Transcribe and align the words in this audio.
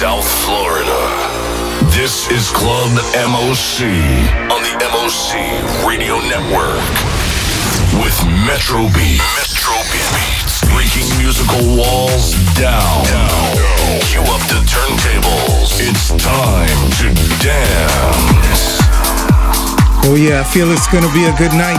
South 0.00 0.24
Florida. 0.48 0.96
This 1.92 2.30
is 2.30 2.48
Club 2.48 2.88
MOC 3.12 3.84
on 4.48 4.64
the 4.64 4.72
MOC 4.80 5.36
Radio 5.84 6.16
Network 6.24 6.80
with 8.00 8.16
Metro 8.48 8.88
Beats. 8.96 9.20
Metro 9.36 9.76
Beats. 9.92 10.64
Breaking 10.72 11.04
musical 11.20 11.60
walls 11.76 12.32
down. 12.56 13.04
Cue 14.08 14.24
up 14.24 14.40
the 14.48 14.64
turntables. 14.64 15.76
It's 15.84 16.08
time 16.16 16.80
to 17.04 17.12
dance. 17.44 18.80
Oh, 20.08 20.16
yeah, 20.16 20.40
I 20.40 20.44
feel 20.44 20.72
it's 20.72 20.88
gonna 20.88 21.12
be 21.12 21.28
a 21.28 21.36
good 21.36 21.52
night. 21.52 21.76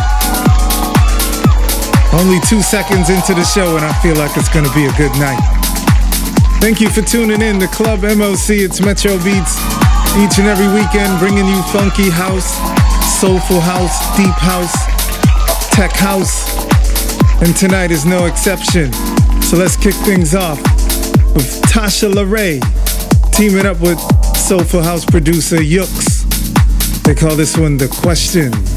Only 2.13 2.39
two 2.41 2.61
seconds 2.61 3.09
into 3.09 3.33
the 3.33 3.43
show, 3.43 3.77
and 3.77 3.83
I 3.83 3.93
feel 4.03 4.15
like 4.15 4.37
it's 4.37 4.49
gonna 4.49 4.71
be 4.75 4.85
a 4.85 4.93
good 4.93 5.17
night. 5.17 5.41
Thank 6.61 6.79
you 6.79 6.89
for 6.91 7.01
tuning 7.01 7.41
in 7.41 7.59
to 7.59 7.67
Club 7.67 8.01
MOC. 8.01 8.51
It's 8.51 8.79
Metro 8.81 9.17
Beats 9.23 9.57
each 10.15 10.37
and 10.37 10.47
every 10.47 10.67
weekend, 10.67 11.17
bringing 11.17 11.47
you 11.47 11.59
funky 11.73 12.07
house, 12.11 12.53
soulful 13.19 13.59
house, 13.59 14.15
deep 14.15 14.35
house, 14.37 14.71
tech 15.71 15.91
house, 15.91 16.45
and 17.41 17.55
tonight 17.55 17.89
is 17.89 18.05
no 18.05 18.27
exception. 18.27 18.93
So 19.41 19.57
let's 19.57 19.75
kick 19.75 19.95
things 20.05 20.35
off 20.35 20.59
with 21.33 21.63
Tasha 21.63 22.13
LaRae 22.13 22.61
teaming 23.33 23.65
up 23.65 23.79
with 23.81 23.99
soulful 24.37 24.83
house 24.83 25.03
producer 25.03 25.57
Yooks. 25.57 26.21
They 27.05 27.15
call 27.15 27.35
this 27.35 27.57
one 27.57 27.77
The 27.77 27.87
Question. 27.87 28.70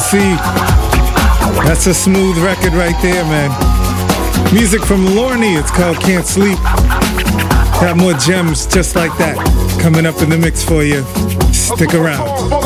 MOC. 0.00 0.38
That's 1.66 1.86
a 1.86 1.92
smooth 1.92 2.38
record 2.38 2.72
right 2.72 2.96
there, 3.02 3.22
man. 3.24 3.50
Music 4.52 4.82
from 4.82 5.04
Lorne, 5.14 5.42
it's 5.42 5.70
called 5.70 5.98
Can't 6.00 6.26
Sleep. 6.26 6.58
Got 7.82 7.98
more 7.98 8.14
gems 8.14 8.66
just 8.66 8.96
like 8.96 9.16
that 9.18 9.36
coming 9.80 10.06
up 10.06 10.22
in 10.22 10.30
the 10.30 10.38
mix 10.38 10.64
for 10.64 10.82
you. 10.82 11.02
Stick 11.52 11.92
around. 11.92 12.59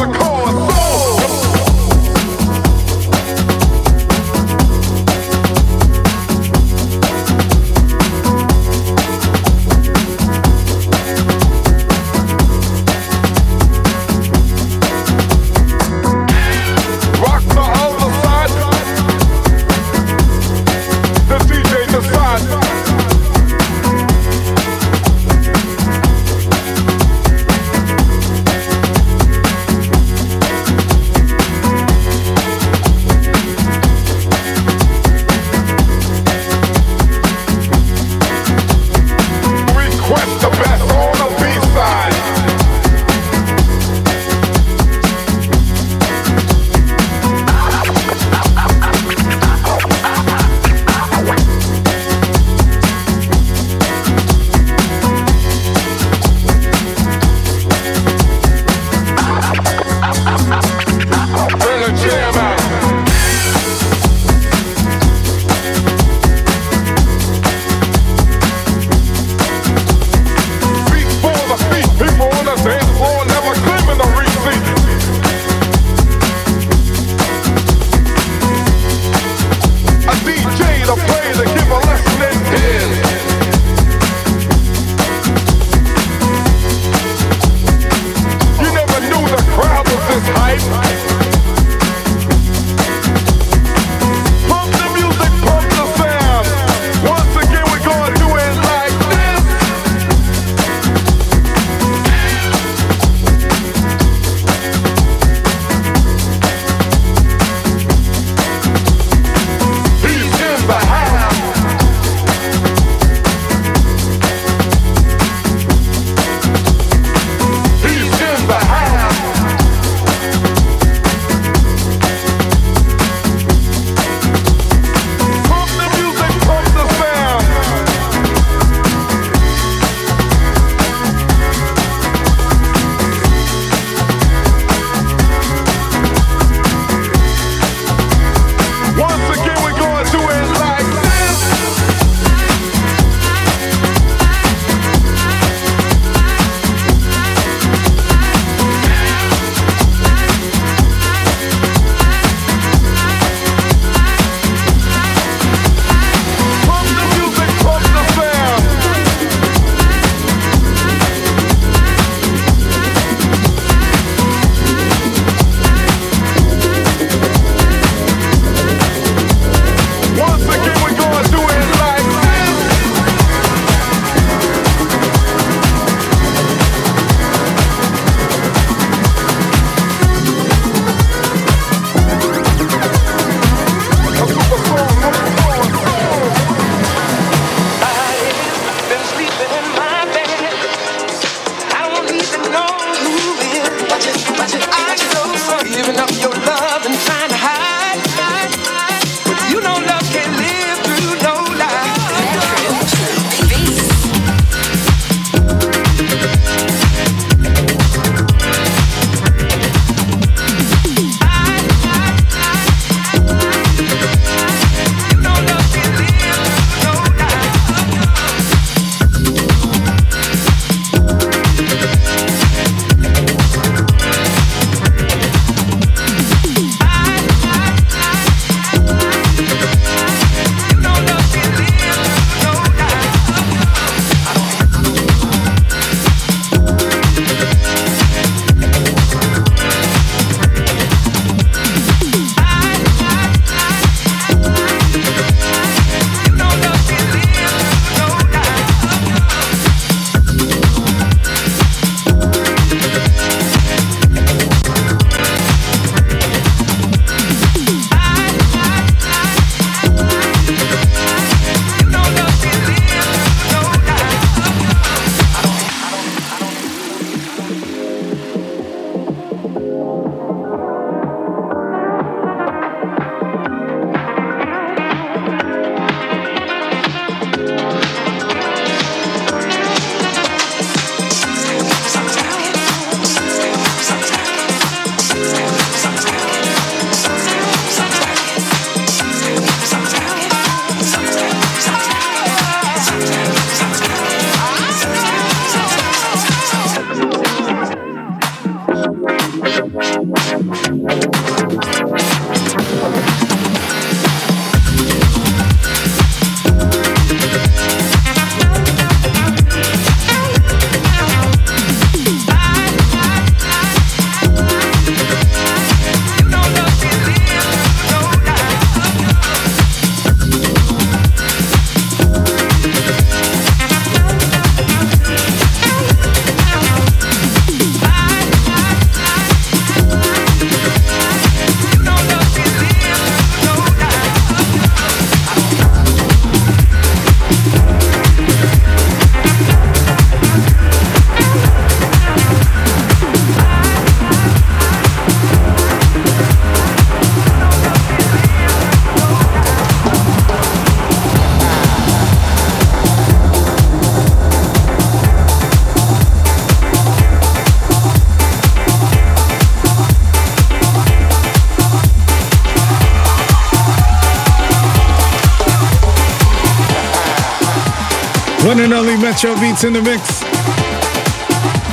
One 368.44 368.60
and 368.60 368.74
only 368.74 368.96
Metro 368.98 369.34
Beats 369.40 369.64
in 369.64 369.72
the 369.72 369.80
mix. 369.80 370.22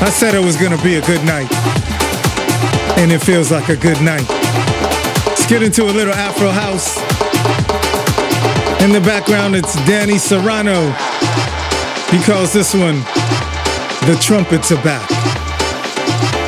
I 0.02 0.10
said 0.10 0.34
it 0.34 0.40
was 0.40 0.56
gonna 0.56 0.82
be 0.82 0.96
a 0.96 1.02
good 1.02 1.22
night. 1.26 1.52
And 2.98 3.12
it 3.12 3.20
feels 3.20 3.52
like 3.52 3.68
a 3.68 3.76
good 3.76 4.02
night. 4.02 4.26
Let's 5.28 5.46
get 5.48 5.64
into 5.64 5.84
a 5.84 5.92
little 5.92 6.14
Afro 6.14 6.50
house. 6.50 6.96
In 8.82 8.94
the 8.94 9.02
background, 9.02 9.54
it's 9.54 9.76
Danny 9.86 10.18
Serrano. 10.18 10.92
He 12.10 12.24
calls 12.24 12.54
this 12.54 12.74
one 12.74 13.02
The 14.08 14.18
Trumpets 14.22 14.72
Are 14.72 14.82
Back. 14.82 15.10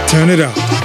Turn 0.09 0.29
it 0.29 0.39
up. 0.39 0.83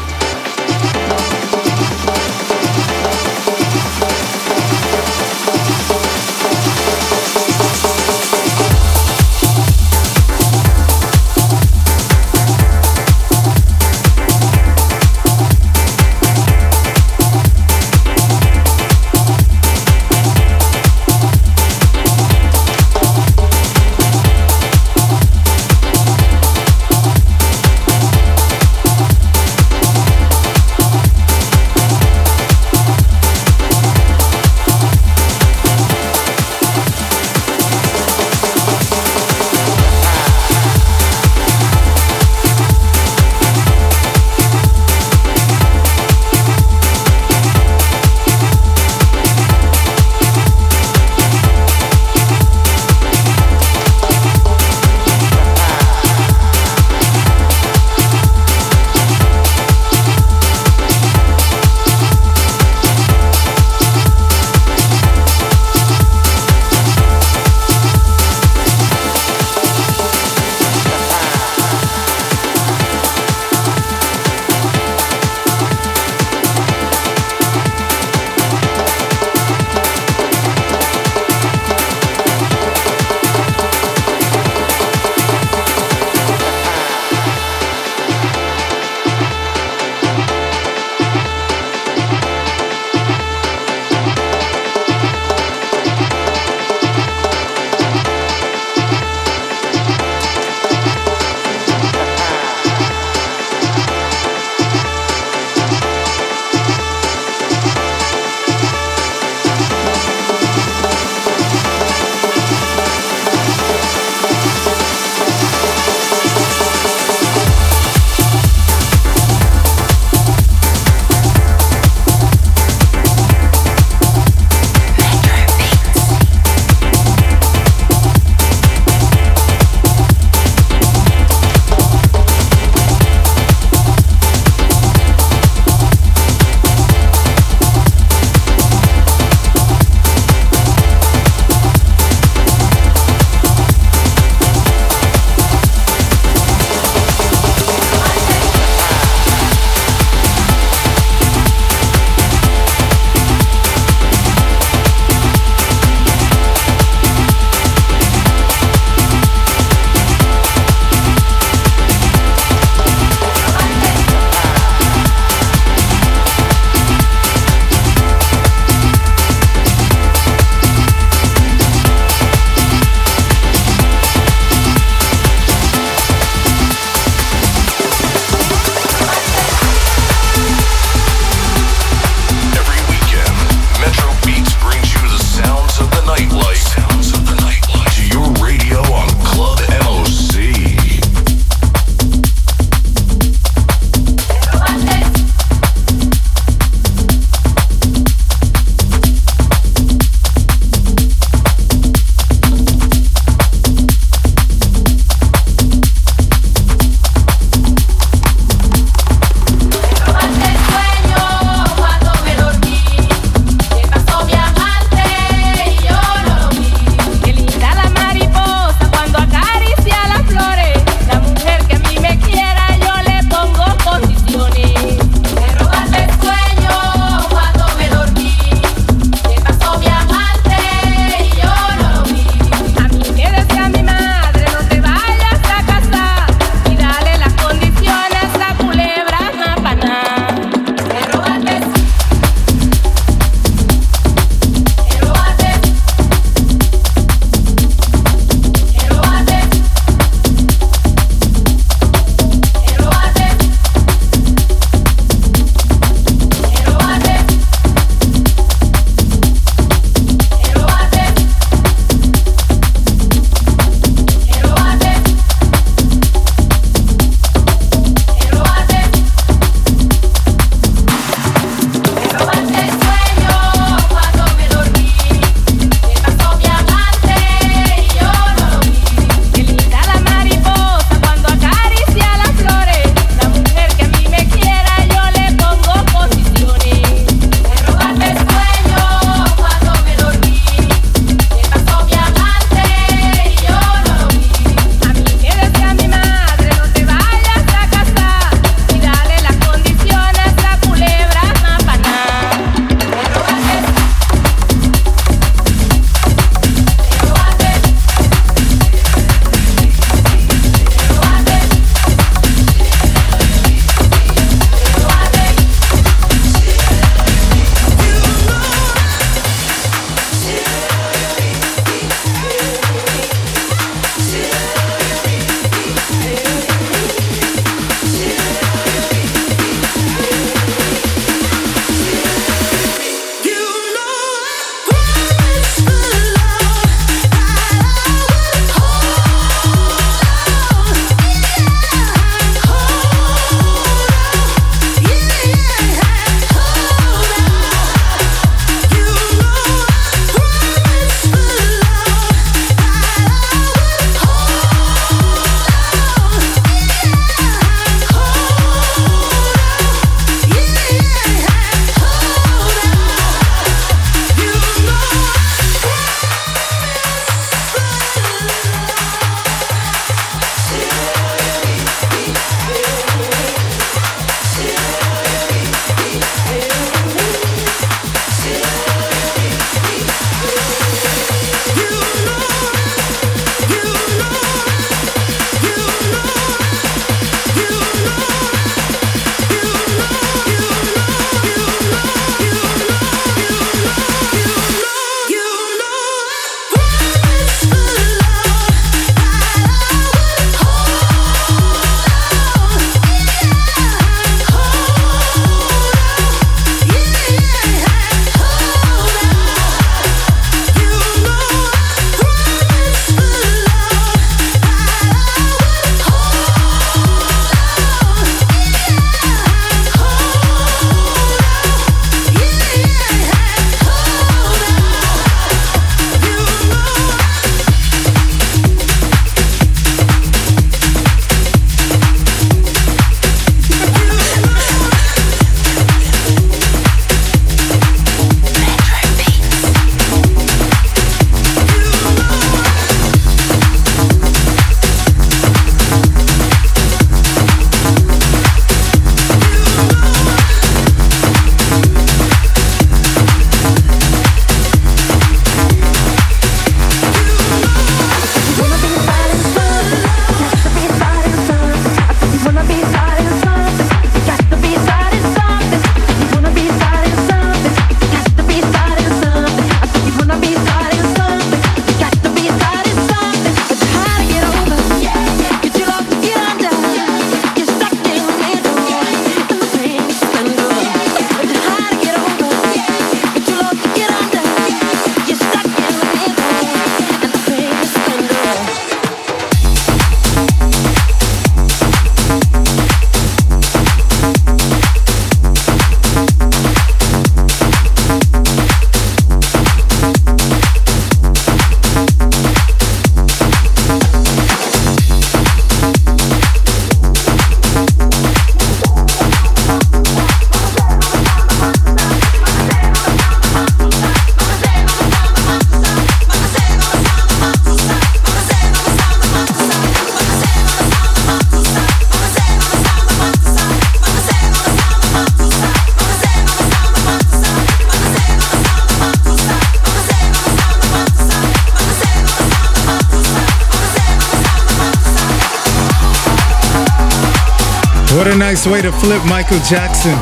What 537.98 538.06
a 538.06 538.16
nice 538.16 538.46
way 538.46 538.62
to 538.62 538.70
flip 538.70 539.04
Michael 539.06 539.40
Jackson. 539.40 539.98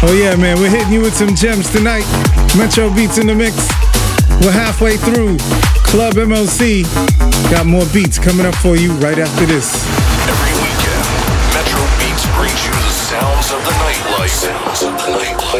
Oh 0.00 0.16
yeah, 0.16 0.34
man, 0.34 0.58
we're 0.58 0.70
hitting 0.70 0.94
you 0.94 1.02
with 1.02 1.14
some 1.14 1.34
gems 1.34 1.68
tonight. 1.68 2.08
Metro 2.56 2.88
Beats 2.88 3.18
in 3.18 3.26
the 3.26 3.34
mix. 3.34 3.68
We're 4.40 4.50
halfway 4.50 4.96
through 4.96 5.36
Club 5.84 6.14
MOC. 6.14 6.88
Got 7.50 7.66
more 7.66 7.84
beats 7.92 8.18
coming 8.18 8.46
up 8.46 8.54
for 8.54 8.76
you 8.76 8.92
right 8.94 9.18
after 9.18 9.44
this. 9.44 9.76
Every 10.24 10.56
weekend, 10.56 11.04
Metro 11.52 11.84
Beats 12.00 12.24
brings 12.40 12.64
you 12.64 12.72
the 12.72 12.96
sounds 12.96 13.52
of 13.52 13.60
the 13.62 13.72
nightlife. 13.84 14.59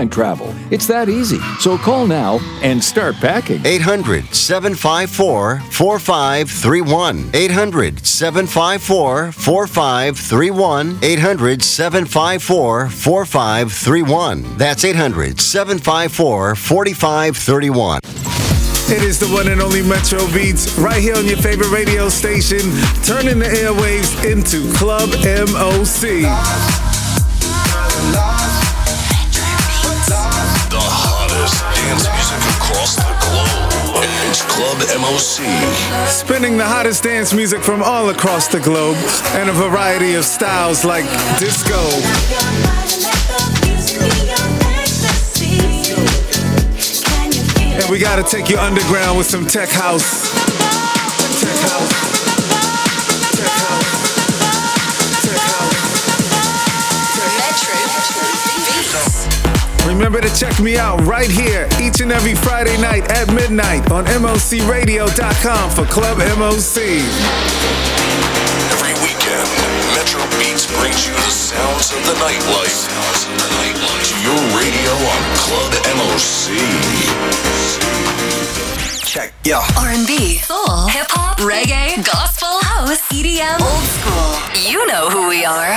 airline 0.00 0.10
travel. 0.10 0.54
It's 0.70 0.86
that 0.86 1.08
easy. 1.08 1.38
So 1.58 1.76
call 1.76 2.06
now 2.06 2.38
and 2.62 2.82
start 2.82 3.16
packing. 3.16 3.64
800 3.64 4.34
754 4.34 5.60
4531. 5.70 7.30
800 7.34 8.06
754 8.06 9.32
4531. 9.32 10.98
800 11.02 11.62
754 11.62 12.88
4531. 12.88 14.56
That's 14.56 14.84
800 14.84 15.40
754 15.40 16.54
4531. 16.54 18.00
It 18.92 19.04
is 19.04 19.20
the 19.20 19.28
one 19.28 19.46
and 19.46 19.60
only 19.60 19.82
Metro 19.82 20.18
Beats 20.32 20.76
right 20.76 21.00
here 21.00 21.14
on 21.14 21.24
your 21.26 21.36
favorite 21.36 21.70
radio 21.70 22.08
station, 22.08 22.58
turning 23.04 23.38
the 23.38 23.46
airwaves 23.46 24.24
into 24.24 24.72
Club 24.76 25.10
MOC. 25.22 26.26
Hottest 31.50 31.82
dance 31.82 32.06
music 32.14 32.40
across 32.56 32.96
the 32.96 33.12
globe. 33.26 34.04
It's 34.28 34.42
Club 34.42 34.78
MOC. 35.00 36.06
Spinning 36.06 36.56
the 36.56 36.64
hottest 36.64 37.02
dance 37.02 37.32
music 37.32 37.62
from 37.62 37.82
all 37.82 38.10
across 38.10 38.48
the 38.48 38.60
globe 38.60 38.96
and 39.34 39.48
a 39.48 39.52
variety 39.52 40.14
of 40.14 40.24
styles 40.24 40.84
like 40.84 41.04
disco, 41.38 41.80
and 47.80 47.90
we 47.90 47.98
gotta 47.98 48.22
take 48.22 48.48
you 48.48 48.58
underground 48.58 49.18
with 49.18 49.26
some 49.26 49.46
tech 49.46 49.68
house. 49.68 50.30
Tech 51.40 51.70
house. 51.70 52.09
Remember 60.00 60.22
to 60.22 60.34
check 60.34 60.58
me 60.60 60.78
out 60.78 60.98
right 61.02 61.30
here 61.30 61.68
each 61.78 62.00
and 62.00 62.10
every 62.10 62.34
Friday 62.34 62.80
night 62.80 63.04
at 63.12 63.28
midnight 63.34 63.92
on 63.92 64.06
MOCRadio.com 64.06 65.70
for 65.76 65.84
Club 65.92 66.16
MOC. 66.40 67.04
Every 68.72 68.96
weekend, 69.04 69.44
Metro 69.92 70.24
Beats 70.40 70.64
brings 70.80 71.04
you 71.04 71.12
the 71.12 71.28
sounds 71.28 71.92
of 71.92 72.00
the 72.08 72.16
nightlife. 72.16 72.72
Sounds 72.72 73.28
of 73.28 73.44
the 73.44 73.50
nightlife. 73.60 74.08
To 74.08 74.16
your 74.24 74.40
radio 74.56 74.92
on 75.04 75.20
Club 75.36 75.68
MOC. 75.92 76.56
Check, 79.04 79.34
yo. 79.44 79.60
R&B, 79.76 80.38
soul, 80.38 80.88
hip 80.88 81.12
hop, 81.12 81.36
reggae, 81.44 82.02
gospel, 82.06 82.56
house, 82.64 83.04
EDM, 83.12 83.60
old 83.60 83.84
school. 84.00 84.32
You 84.64 84.80
know 84.86 85.10
who 85.10 85.28
we 85.28 85.44
are. 85.44 85.76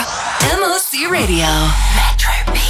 MOC 0.55 1.11
Radio. 1.11 1.51
Metro 1.99 2.62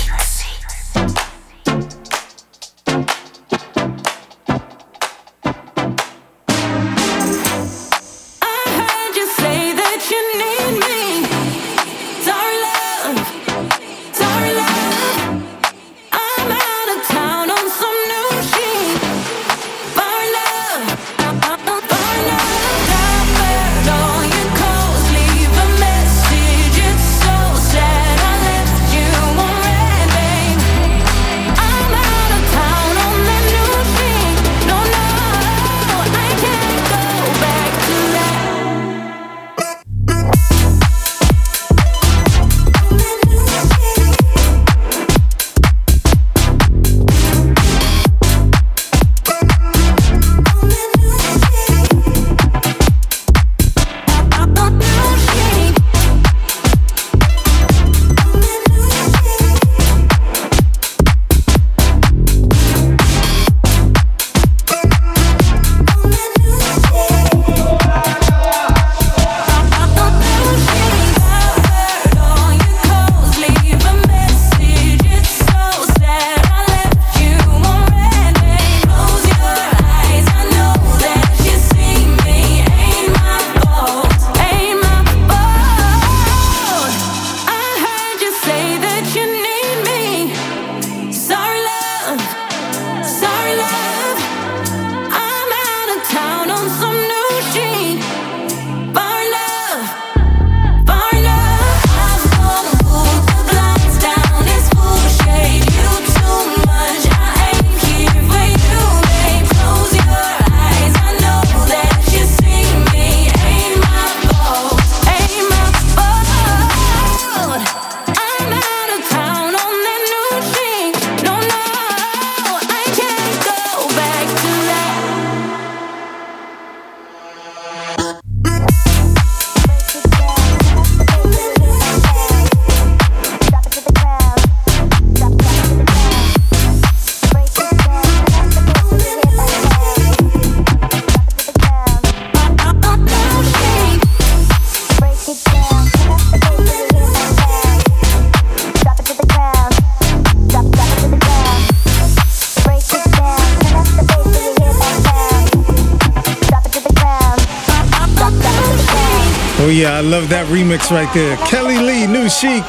remix 160.53 160.91
right 160.91 161.11
there. 161.15 161.35
Kelly 161.47 161.77
Lee, 161.79 162.05
New 162.05 162.29
Chic. 162.29 162.63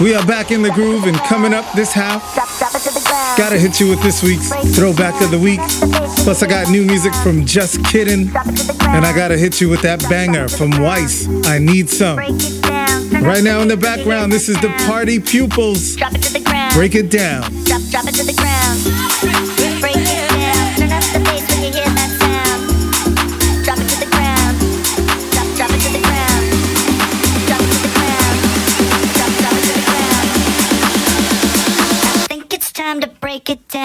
We 0.00 0.14
are 0.14 0.24
back 0.26 0.50
in 0.50 0.62
the 0.62 0.70
groove 0.70 1.04
and 1.04 1.16
coming 1.18 1.52
up 1.52 1.70
this 1.74 1.92
half. 1.92 2.34
Gotta 3.36 3.58
hit 3.58 3.78
you 3.78 3.90
with 3.90 4.02
this 4.02 4.22
week's 4.22 4.48
throwback 4.74 5.20
of 5.20 5.30
the 5.30 5.38
week. 5.38 5.60
Plus, 6.24 6.42
I 6.42 6.46
got 6.46 6.70
new 6.70 6.84
music 6.84 7.12
from 7.16 7.44
Just 7.44 7.84
Kidding. 7.84 8.30
And 8.80 9.04
I 9.04 9.14
gotta 9.14 9.36
hit 9.36 9.60
you 9.60 9.68
with 9.68 9.82
that 9.82 10.00
banger 10.08 10.48
from 10.48 10.70
Weiss. 10.80 11.28
I 11.46 11.58
need 11.58 11.90
some. 11.90 12.16
Right 12.16 13.44
now 13.44 13.60
in 13.60 13.68
the 13.68 13.76
background, 13.76 14.32
this 14.32 14.48
is 14.48 14.58
the 14.62 14.70
Party 14.86 15.20
Pupils. 15.20 15.96
Break 16.74 16.94
it 16.94 17.10
down. 17.10 17.42
Drop, 17.64 17.82
it 18.08 18.14
to 18.14 18.24
the 18.24 18.34
ground. 18.34 18.53
To 33.54 33.60
break 33.68 33.74
it 33.74 33.83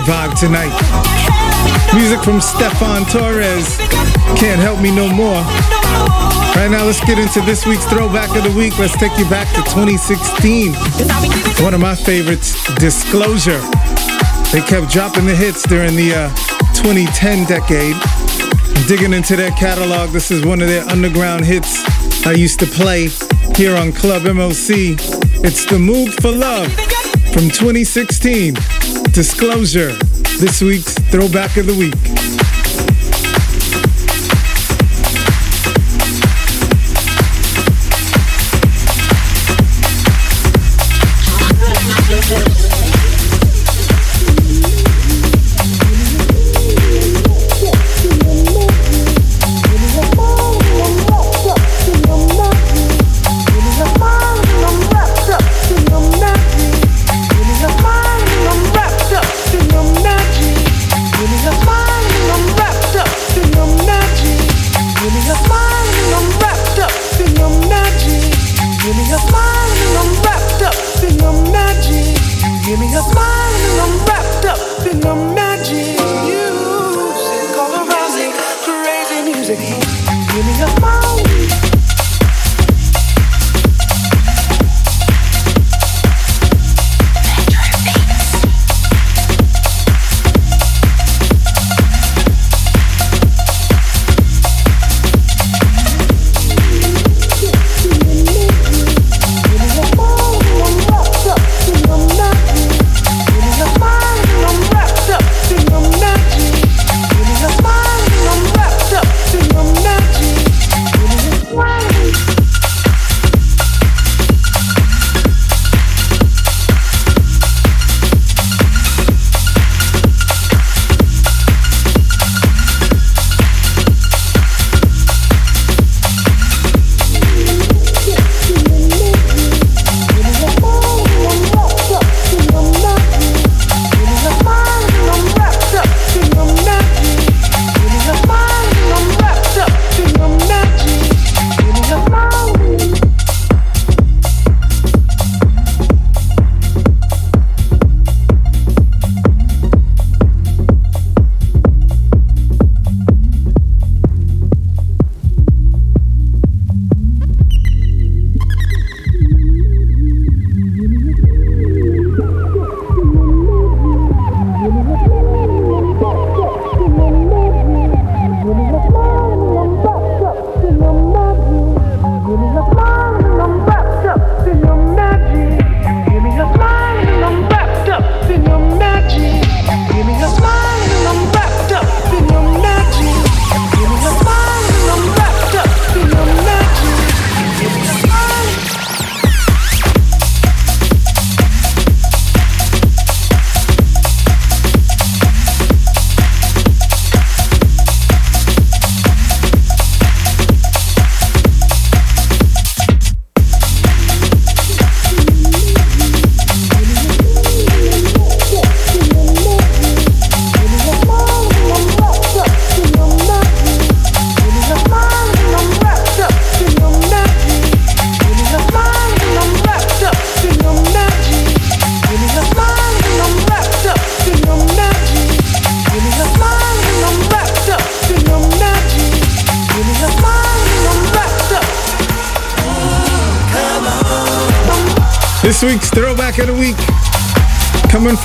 Vibe 0.00 0.38
tonight. 0.38 0.74
Music 1.94 2.22
from 2.22 2.40
Stefan 2.40 3.04
Torres. 3.06 3.76
Can't 4.36 4.60
help 4.60 4.80
me 4.80 4.94
no 4.94 5.08
more. 5.08 5.42
Right 6.56 6.68
now, 6.70 6.84
let's 6.84 7.04
get 7.04 7.18
into 7.18 7.40
this 7.42 7.66
week's 7.66 7.84
throwback 7.84 8.34
of 8.36 8.42
the 8.42 8.58
week. 8.58 8.78
Let's 8.78 8.96
take 8.96 9.16
you 9.18 9.28
back 9.28 9.48
to 9.54 9.62
2016. 9.70 10.72
One 11.62 11.74
of 11.74 11.80
my 11.80 11.94
favorites, 11.94 12.54
Disclosure. 12.76 13.60
They 14.52 14.62
kept 14.62 14.90
dropping 14.90 15.26
the 15.26 15.36
hits 15.36 15.62
during 15.66 15.94
the 15.94 16.14
uh, 16.14 16.28
2010 16.74 17.46
decade. 17.46 17.96
Digging 18.88 19.12
into 19.12 19.36
their 19.36 19.52
catalog, 19.52 20.10
this 20.10 20.30
is 20.30 20.44
one 20.44 20.60
of 20.60 20.68
their 20.68 20.84
underground 20.88 21.44
hits 21.44 21.82
I 22.26 22.32
used 22.32 22.58
to 22.60 22.66
play 22.66 23.08
here 23.54 23.76
on 23.76 23.92
Club 23.92 24.22
MOC. 24.22 24.98
It's 25.44 25.64
The 25.66 25.76
Moog 25.76 26.12
for 26.20 26.32
Love 26.32 26.72
from 27.32 27.50
2016. 27.50 28.54
Disclosure, 29.14 29.92
this 30.40 30.60
week's 30.60 30.94
throwback 30.94 31.56
of 31.56 31.66
the 31.66 31.74
week. 31.74 32.33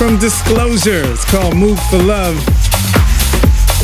From 0.00 0.18
Disclosure. 0.18 1.02
It's 1.12 1.30
called 1.30 1.54
Moog 1.54 1.78
for 1.90 1.98
Love. 1.98 2.36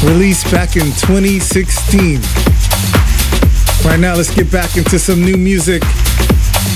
Released 0.02 0.50
back 0.50 0.76
in 0.76 0.86
2016. 0.86 2.20
Right 3.84 4.00
now, 4.00 4.14
let's 4.14 4.34
get 4.34 4.50
back 4.50 4.76
into 4.76 4.98
some 4.98 5.22
new 5.22 5.36
music. 5.36 5.82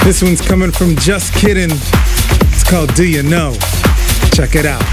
This 0.04 0.22
one's 0.22 0.40
coming 0.40 0.70
from 0.70 0.94
Just 0.96 1.32
Kidding. 1.34 1.70
It's 1.70 2.68
called 2.68 2.94
Do 2.94 3.08
You 3.08 3.22
Know? 3.22 3.54
Check 4.32 4.54
it 4.54 4.66
out. 4.66 4.84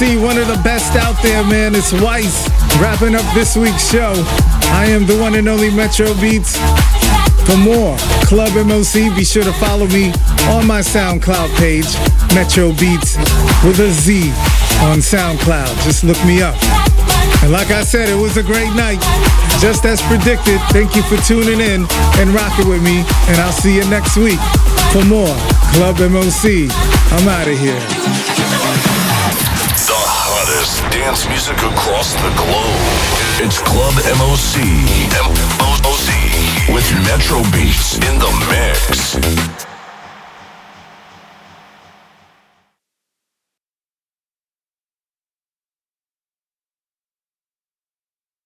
MOC, 0.00 0.20
one 0.22 0.38
of 0.38 0.48
the 0.48 0.60
best 0.64 0.96
out 0.96 1.20
there, 1.22 1.44
man. 1.44 1.74
It's 1.74 1.92
Weiss 1.92 2.48
wrapping 2.80 3.14
up 3.14 3.24
this 3.34 3.56
week's 3.56 3.90
show. 3.90 4.12
I 4.74 4.86
am 4.86 5.06
the 5.06 5.16
one 5.18 5.34
and 5.34 5.48
only 5.48 5.70
Metro 5.70 6.14
Beats. 6.20 6.56
For 7.46 7.56
more 7.56 7.96
Club 8.26 8.50
MOC, 8.66 9.14
be 9.14 9.24
sure 9.24 9.44
to 9.44 9.52
follow 9.54 9.86
me 9.86 10.10
on 10.50 10.66
my 10.66 10.80
SoundCloud 10.80 11.54
page, 11.58 11.86
Metro 12.34 12.72
Beats 12.72 13.16
with 13.62 13.78
a 13.78 13.90
Z 13.90 14.30
on 14.90 14.98
SoundCloud. 14.98 15.70
Just 15.84 16.02
look 16.02 16.18
me 16.24 16.42
up. 16.42 16.56
And 17.42 17.52
like 17.52 17.70
I 17.70 17.84
said, 17.84 18.08
it 18.08 18.18
was 18.20 18.36
a 18.36 18.42
great 18.42 18.74
night. 18.74 18.98
Just 19.60 19.84
as 19.84 20.02
predicted, 20.02 20.58
thank 20.74 20.96
you 20.96 21.02
for 21.02 21.16
tuning 21.22 21.60
in 21.60 21.86
and 22.18 22.30
rocking 22.30 22.68
with 22.68 22.82
me. 22.82 23.04
And 23.28 23.38
I'll 23.38 23.52
see 23.52 23.76
you 23.76 23.88
next 23.90 24.16
week 24.16 24.40
for 24.90 25.04
more 25.04 25.34
Club 25.74 25.98
MOC. 25.98 26.70
I'm 27.12 27.28
out 27.28 27.46
of 27.46 27.58
here. 27.58 28.93
Hottest 30.46 30.82
dance 30.92 31.26
music 31.26 31.56
across 31.56 32.12
the 32.12 32.28
globe. 32.36 32.84
It's 33.40 33.58
Club 33.60 33.94
MOC. 34.20 34.60
MOC 35.56 36.74
with 36.74 36.84
Metro 37.06 37.40
Beats 37.50 37.96
in 37.96 38.18
the 38.18 38.28
mix. 38.50 39.63